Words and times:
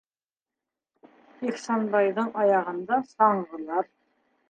Ихсанбайҙың 1.51 2.35
аяғында- 2.47 3.01
саңғылар. 3.15 3.97